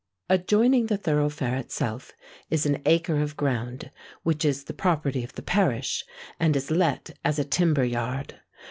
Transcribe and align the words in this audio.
Adjoining 0.31 0.87
the 0.87 0.97
thoroughfare 0.97 1.55
itself 1.57 2.11
is 2.49 2.65
an 2.65 2.81
acre 2.87 3.21
of 3.21 3.37
ground, 3.37 3.91
which 4.23 4.43
is 4.43 4.63
the 4.63 4.73
property 4.73 5.23
of 5.23 5.33
the 5.33 5.43
parish, 5.43 6.03
and 6.39 6.55
is 6.55 6.71
let 6.71 7.11
as 7.23 7.37
a 7.37 7.45
timber 7.45 7.85
yard. 7.85 8.39